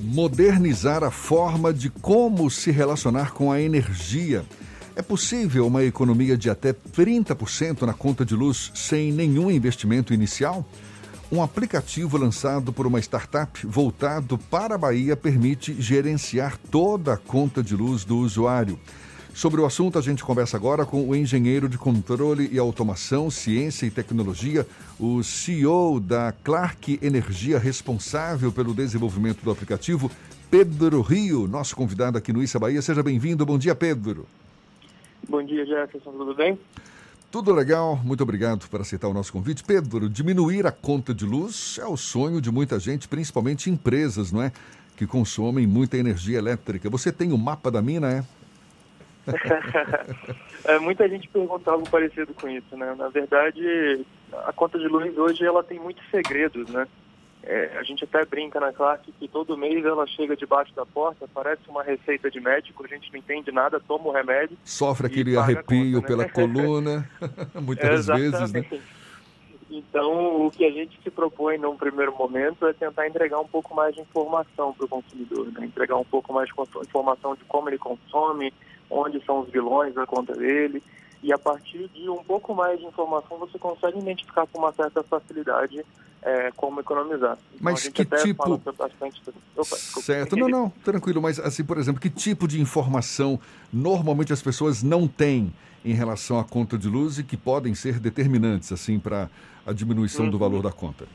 [0.00, 4.44] modernizar a forma de como se relacionar com a energia.
[4.94, 10.68] É possível uma economia de até 30% na conta de luz sem nenhum investimento inicial?
[11.30, 17.62] Um aplicativo lançado por uma startup voltado para a Bahia permite gerenciar toda a conta
[17.62, 18.78] de luz do usuário.
[19.38, 23.86] Sobre o assunto, a gente conversa agora com o engenheiro de controle e automação, ciência
[23.86, 24.66] e tecnologia,
[24.98, 30.10] o CEO da Clark Energia, responsável pelo desenvolvimento do aplicativo,
[30.50, 32.82] Pedro Rio, nosso convidado aqui no Issa Bahia.
[32.82, 33.46] Seja bem-vindo.
[33.46, 34.26] Bom dia, Pedro.
[35.28, 36.10] Bom dia, Jefferson.
[36.10, 36.58] Tudo bem?
[37.30, 39.62] Tudo legal, muito obrigado por aceitar o nosso convite.
[39.62, 44.42] Pedro, diminuir a conta de luz é o sonho de muita gente, principalmente empresas, não
[44.42, 44.50] é?
[44.96, 46.90] Que consomem muita energia elétrica.
[46.90, 48.37] Você tem o mapa da mina, é?
[50.64, 52.94] É, muita gente pergunta algo parecido com isso, né?
[52.96, 54.04] Na verdade,
[54.44, 56.86] a conta de luz hoje ela tem muitos segredos, né?
[57.42, 61.26] É, a gente até brinca na classe que todo mês ela chega debaixo da porta,
[61.32, 64.58] parece uma receita de médico, a gente não entende nada, toma o remédio.
[64.64, 66.24] Sofre aquele arrepio conta, né?
[66.24, 67.10] pela coluna,
[67.62, 68.64] muitas vezes, né?
[69.70, 73.74] Então, o que a gente se propõe num primeiro momento é tentar entregar um pouco
[73.74, 75.66] mais de informação para o consumidor, né?
[75.66, 76.54] entregar um pouco mais de
[76.86, 78.52] informação de como ele consome,
[78.90, 80.82] onde são os vilões da conta dele.
[81.22, 85.02] E a partir de um pouco mais de informação, você consegue identificar com uma certa
[85.02, 85.84] facilidade
[86.22, 87.36] é, como economizar.
[87.50, 88.58] Então, mas que tipo...
[88.58, 89.20] Bastante...
[89.56, 91.20] Opa, certo, não, não, tranquilo.
[91.20, 93.38] Mas, assim, por exemplo, que tipo de informação
[93.72, 95.52] normalmente as pessoas não têm
[95.84, 99.28] em relação à conta de luz e que podem ser determinantes, assim, para
[99.66, 100.30] a diminuição uhum.
[100.30, 101.06] do valor da conta?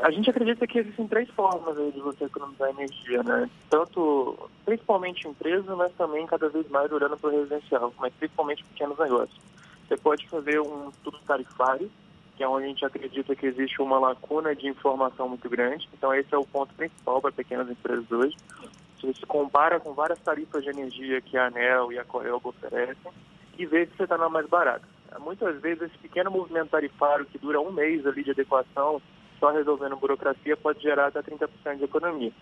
[0.00, 3.48] A gente acredita que existem três formas de você economizar energia, né?
[3.70, 8.98] Tanto, principalmente empresa, mas também cada vez mais olhando para o residencial, mas principalmente pequenos
[8.98, 9.38] negócios.
[9.86, 11.90] Você pode fazer um estudo tarifário,
[12.36, 15.88] que é onde a gente acredita que existe uma lacuna de informação muito grande.
[15.96, 18.36] Então esse é o ponto principal para pequenas empresas hoje.
[19.00, 23.12] Você se compara com várias tarifas de energia que a ANEL e a Coelba oferecem
[23.58, 24.86] e vê se você está na mais barata.
[25.20, 29.00] Muitas vezes esse pequeno movimento tarifário que dura um mês ali de adequação
[29.38, 32.32] só resolvendo burocracia pode gerar até 30% de economia.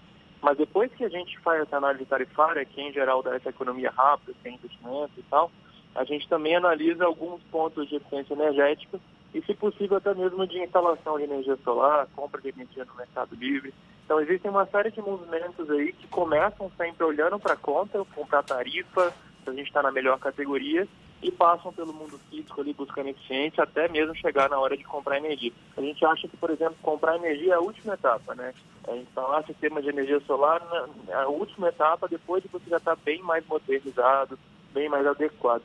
[0.41, 3.91] Mas depois que a gente faz essa análise tarifária, que em geral dá essa economia
[3.91, 5.51] rápida, sem investimento e tal,
[5.95, 9.01] a gente também analisa alguns pontos de eficiência energética
[9.33, 13.35] e, se possível, até mesmo de instalação de energia solar, compra de energia no mercado
[13.35, 13.73] livre.
[14.05, 18.43] Então, existem uma série de movimentos aí que começam sempre olhando para a conta, comprar
[18.43, 19.13] tarifa,
[19.43, 20.87] se a gente está na melhor categoria,
[21.25, 25.17] e passam pelo mundo físico ali buscando eficiência até mesmo chegar na hora de comprar
[25.17, 25.51] energia.
[25.75, 28.53] A gente acha que, por exemplo, comprar energia é a última etapa, né?
[28.87, 30.61] É instalar sistema de energia solar
[31.09, 34.39] é a última etapa depois de você já estar tá bem mais modernizado,
[34.75, 35.63] bem mais adequado.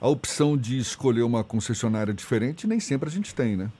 [0.00, 3.70] A opção de escolher uma concessionária diferente nem sempre a gente tem, né?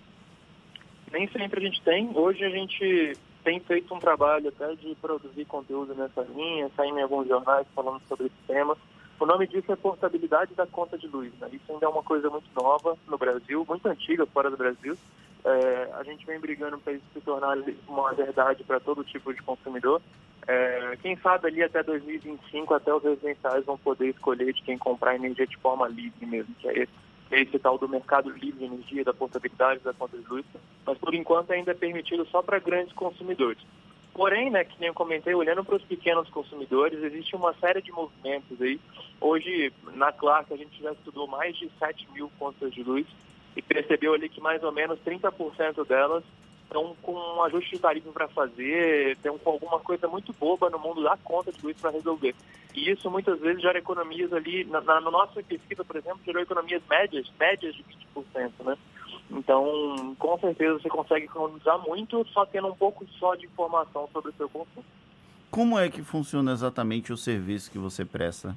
[1.10, 2.10] Nem sempre a gente tem.
[2.14, 7.00] Hoje a gente tem feito um trabalho até de produzir conteúdo nessa linha, sair em
[7.00, 8.76] alguns jornais falando sobre esse tema.
[9.20, 11.30] O nome disso é portabilidade da conta de luz.
[11.38, 11.50] Né?
[11.52, 14.96] Isso ainda é uma coisa muito nova no Brasil, muito antiga fora do Brasil.
[15.44, 19.42] É, a gente vem brigando para isso se tornar uma verdade para todo tipo de
[19.42, 20.00] consumidor.
[20.48, 25.14] É, quem sabe ali até 2025, até os residenciais vão poder escolher de quem comprar
[25.14, 26.92] energia de forma livre mesmo, que é esse,
[27.30, 30.46] é esse tal do mercado livre de energia, da portabilidade da conta de luz.
[30.86, 33.62] Mas por enquanto ainda é permitido só para grandes consumidores.
[34.12, 37.92] Porém, né, que nem eu comentei, olhando para os pequenos consumidores, existe uma série de
[37.92, 38.80] movimentos aí.
[39.20, 43.06] Hoje, na Clark, a gente já estudou mais de 7 mil contas de luz
[43.56, 46.24] e percebeu ali que mais ou menos 30% delas
[46.64, 50.78] estão com um ajuste de tarifa para fazer, estão com alguma coisa muito boba no
[50.78, 52.34] mundo da conta de luz para resolver.
[52.74, 56.82] E isso muitas vezes gera economias ali, na, na nossa pesquisa, por exemplo, gerou economias
[56.88, 57.84] médias, médias de
[58.16, 58.78] 20%, né?
[59.30, 64.30] Então, com certeza você consegue economizar muito só tendo um pouco só de informação sobre
[64.30, 64.84] o seu consumo.
[65.50, 68.56] Como é que funciona exatamente o serviço que você presta?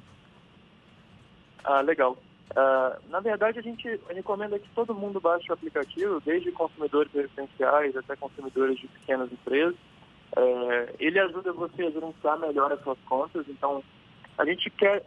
[1.62, 2.16] Ah, legal.
[2.50, 7.96] Uh, na verdade, a gente recomenda que todo mundo baixe o aplicativo, desde consumidores residenciais
[7.96, 9.74] até consumidores de pequenas empresas.
[10.36, 13.46] Uh, ele ajuda você a gerenciar melhor as suas contas.
[13.48, 13.82] Então,
[14.36, 15.04] a gente quer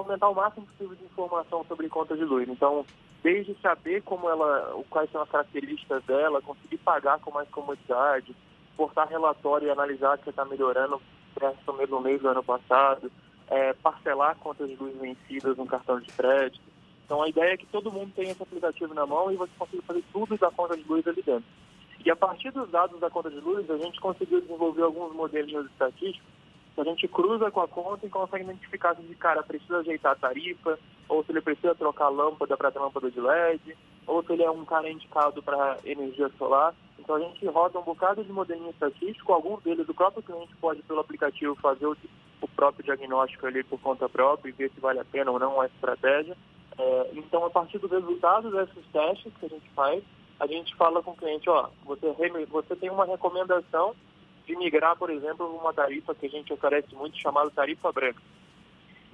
[0.00, 2.48] aumentar o máximo possível de informação sobre contas de luz.
[2.48, 2.84] Então,
[3.22, 8.34] desde saber como ela, quais são as características dela, conseguir pagar com mais comodidade,
[8.76, 11.00] portar relatório e analisar você está melhorando
[11.38, 13.10] versus o mesmo mês do ano passado,
[13.48, 16.60] é, parcelar contas de luz vencidas no cartão de crédito.
[17.04, 19.82] Então a ideia é que todo mundo tenha esse aplicativo na mão e você consiga
[19.82, 21.44] fazer tudo da conta de luz ali dentro.
[22.04, 25.66] E a partir dos dados da conta de luz, a gente conseguiu desenvolver alguns modelos
[25.66, 26.35] estatísticos
[26.80, 30.16] a gente cruza com a conta e consegue identificar se o cara precisa ajeitar a
[30.16, 30.78] tarifa,
[31.08, 33.76] ou se ele precisa trocar a lâmpada para ter lâmpada de LED,
[34.06, 36.74] ou se ele é um cara indicado para energia solar.
[36.98, 40.82] Então a gente roda um bocado de modelinho estatístico, algum deles o próprio cliente pode
[40.82, 41.96] pelo aplicativo fazer o,
[42.40, 45.60] o próprio diagnóstico ali por conta própria e ver se vale a pena ou não
[45.60, 46.36] a estratégia.
[46.78, 50.04] É, então a partir do resultado desses testes que a gente faz,
[50.38, 52.14] a gente fala com o cliente, ó, você,
[52.50, 53.94] você tem uma recomendação
[54.46, 58.22] de migrar, por exemplo, uma tarifa que a gente oferece muito chamada tarifa branca.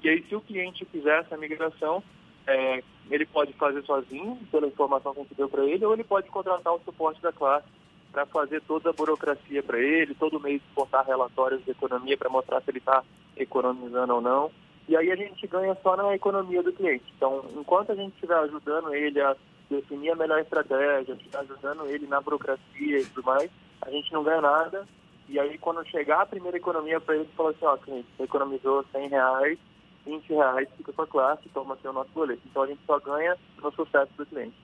[0.02, 2.02] E aí se o cliente fizer essa migração,
[2.46, 6.04] é, ele pode fazer sozinho, pela informação que a gente deu para ele, ou ele
[6.04, 7.66] pode contratar o suporte da classe
[8.12, 12.60] para fazer toda a burocracia para ele, todo mês exportar relatórios de economia para mostrar
[12.60, 13.02] se ele está
[13.36, 14.50] economizando ou não.
[14.88, 17.04] E aí a gente ganha só na economia do cliente.
[17.16, 19.34] Então, enquanto a gente estiver ajudando ele a
[19.70, 23.50] definir a melhor estratégia, ajudando ele na burocracia e tudo mais,
[23.80, 24.86] a gente não ganha nada.
[25.32, 28.84] E aí, quando chegar a primeira economia para ele, fala assim, ó, cliente, você economizou
[28.92, 29.58] 100 reais,
[30.04, 32.42] 20 reais fica com a classe, toma aqui o nosso boleto.
[32.50, 34.54] Então, a gente só ganha no sucesso do cliente.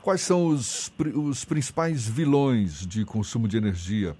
[0.00, 4.14] Quais são os, os principais vilões de consumo de energia?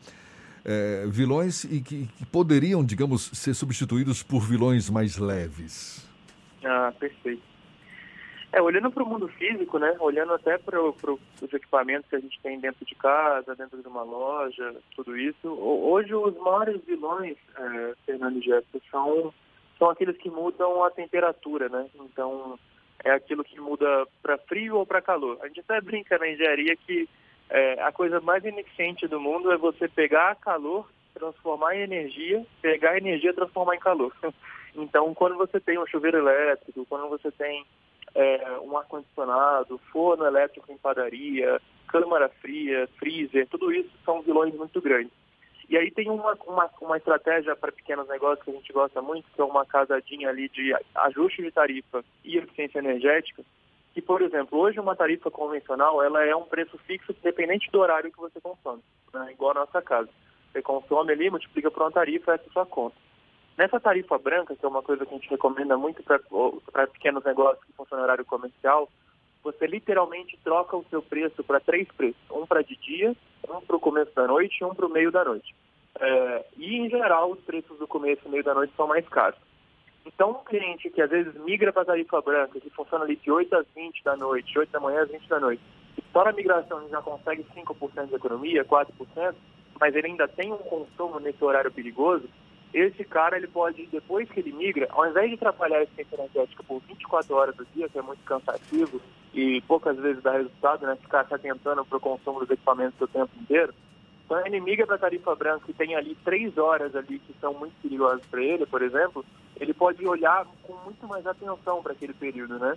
[0.65, 6.05] É, vilões e que, que, poderiam, digamos, ser substituídos por vilões mais leves.
[6.65, 7.56] Ah, perfeito.
[8.57, 9.95] É, olhando para o mundo físico, né?
[10.01, 14.03] Olhando até para os equipamentos que a gente tem dentro de casa, dentro de uma
[14.03, 15.47] loja, tudo isso.
[15.47, 19.35] Hoje os maiores vilões, é, Fernando e Jéssica, são,
[19.79, 21.87] são aqueles que mudam a temperatura, né?
[21.97, 22.59] Então,
[23.05, 25.37] é aquilo que muda para frio ou para calor.
[25.43, 27.07] A gente até brinca na engenharia que
[27.51, 32.97] é, a coisa mais ineficiente do mundo é você pegar calor, transformar em energia, pegar
[32.97, 34.17] energia transformar em calor.
[34.79, 37.65] Então, quando você tem um chuveiro elétrico, quando você tem
[38.17, 44.81] é, um ar-condicionado, forno elétrico em padaria, câmara fria, freezer, tudo isso são vilões muito
[44.81, 45.13] grandes.
[45.69, 49.29] E aí tem uma, uma, uma estratégia para pequenos negócios que a gente gosta muito,
[49.35, 53.43] que é uma casadinha ali de ajuste de tarifa e eficiência energética,
[53.93, 58.11] que, por exemplo, hoje uma tarifa convencional, ela é um preço fixo independente do horário
[58.13, 59.33] que você consome, né?
[59.33, 60.09] igual a nossa casa.
[60.53, 62.97] Você consome ali, multiplica por uma tarifa, essa é a sua conta.
[63.57, 67.65] Nessa tarifa branca, que é uma coisa que a gente recomenda muito para pequenos negócios
[67.65, 68.89] que funcionam horário comercial,
[69.43, 72.21] você literalmente troca o seu preço para três preços.
[72.31, 73.17] Um para de dia,
[73.49, 75.55] um para o começo da noite e um para o meio da noite.
[75.99, 79.39] É, e, em geral, os preços do começo e meio da noite são mais caros.
[80.05, 83.31] Então, um cliente que às vezes migra para a tarifa branca, que funciona ali de
[83.31, 85.63] 8 às 20 da noite, de 8 da manhã às 20 da noite,
[85.97, 89.35] e só na migração ele já consegue 5% de economia, 4%,
[89.81, 92.29] mas ele ainda tem um consumo nesse horário perigoso,
[92.73, 96.63] esse cara ele pode, depois que ele migra, ao invés de trabalhar a eficiência energética
[96.63, 99.01] por 24 horas do dia, que é muito cansativo
[99.33, 100.97] e poucas vezes dá resultado, né?
[100.97, 103.75] Ficar se atentando para o consumo dos equipamentos o tempo inteiro.
[104.25, 107.55] Então ele migra para a tarifa branca e tem ali três horas ali que são
[107.55, 109.25] muito perigosas para ele, por exemplo,
[109.59, 112.77] ele pode olhar com muito mais atenção para aquele período, né?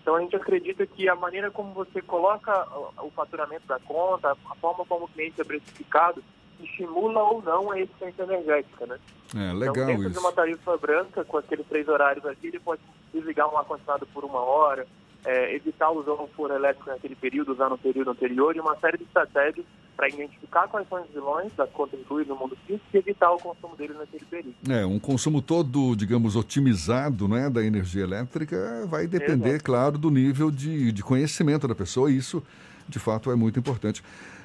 [0.00, 2.66] Então a gente acredita que a maneira como você coloca
[3.02, 6.22] o faturamento da conta, a forma como o cliente é precificado,
[6.64, 8.98] estimula ou não a eficiência energética, né?
[9.34, 10.10] É, legal então, dentro isso.
[10.10, 12.80] de uma tarifa branca, com aqueles três horários aqui, ele pode
[13.12, 14.86] desligar um ar-condicionado por uma hora,
[15.24, 18.98] é, evitar usar um forno elétrico naquele período, usar no período anterior, e uma série
[18.98, 19.64] de estratégias
[19.96, 23.38] para identificar quais são os vilões das contas incluídas no mundo físico e evitar o
[23.38, 24.54] consumo dele naquele período.
[24.68, 29.64] É, um consumo todo, digamos, otimizado né, da energia elétrica vai depender, Exato.
[29.64, 32.42] claro, do nível de, de conhecimento da pessoa, e isso,
[32.90, 34.02] de fato, é muito importante.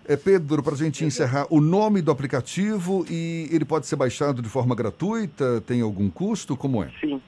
[0.07, 4.41] É, Pedro, para a gente encerrar, o nome do aplicativo e ele pode ser baixado
[4.41, 5.61] de forma gratuita?
[5.61, 6.55] Tem algum custo?
[6.55, 6.89] Como é?
[7.01, 7.19] Sim.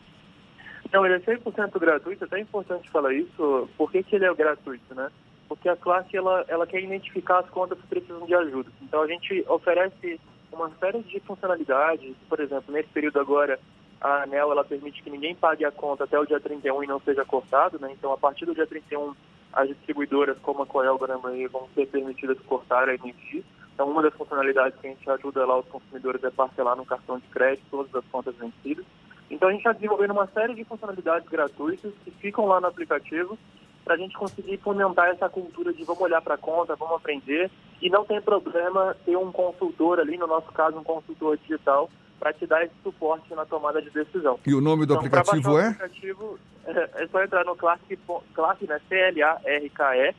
[0.93, 3.67] Não, ele é 100% gratuito, é até importante falar isso.
[3.77, 5.09] Por que, que ele é gratuito, né?
[5.49, 8.69] Porque a classe, ela, ela quer identificar as contas que precisam de ajuda.
[8.81, 10.19] Então, a gente oferece
[10.51, 12.15] uma série de funcionalidades.
[12.29, 13.59] Por exemplo, nesse período agora,
[13.99, 16.99] a ANEL, ela permite que ninguém pague a conta até o dia 31 e não
[16.99, 17.91] seja cortado, né?
[17.91, 19.13] Então, a partir do dia 31,
[19.57, 23.41] as distribuidoras como a Coel Gramaí vão ser permitidas cortar a energia.
[23.73, 27.17] Então, uma das funcionalidades que a gente ajuda lá os consumidores é parcelar no cartão
[27.17, 28.85] de crédito todas as contas vencidas.
[29.31, 33.35] Então, a gente está desenvolvendo uma série de funcionalidades gratuitas que ficam lá no aplicativo
[33.83, 37.49] para a gente conseguir fomentar essa cultura de vamos olhar para a conta, vamos aprender
[37.81, 42.33] e não tem problema ter um consultor ali, no nosso caso, um consultor digital, para
[42.33, 44.39] te dar esse suporte na tomada de decisão.
[44.45, 45.67] E o nome do então, aplicativo é?
[45.67, 47.97] Aplicativo é, é só entrar no Classic,
[48.33, 50.15] Classic né, C-L-A-R-K-E.com.br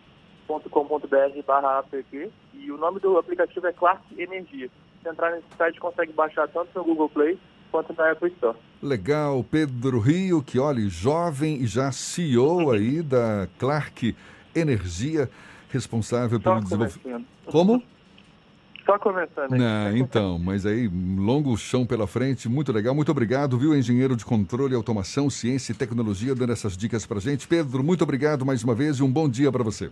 [1.47, 4.71] barra app e o nome do aplicativo é Classic Energia.
[5.03, 7.39] Se entrar nesse site, consegue baixar tanto no Google Play
[7.71, 8.57] quanto na Apple Store.
[8.83, 14.17] Legal, Pedro Rio, que olha, jovem e já CEO aí da Clark
[14.55, 15.29] Energia,
[15.69, 17.27] responsável pelo desenvolvimento.
[17.47, 17.83] Como?
[18.89, 19.53] Só começando.
[19.53, 22.95] Ah, então, mas aí, longo chão pela frente, muito legal.
[22.95, 27.47] Muito obrigado, viu, engenheiro de controle, automação, ciência e tecnologia, dando essas dicas pra gente.
[27.47, 29.91] Pedro, muito obrigado mais uma vez e um bom dia para você.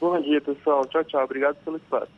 [0.00, 0.84] Bom dia, pessoal.
[0.86, 1.22] Tchau, tchau.
[1.22, 2.10] Obrigado pelo espaço.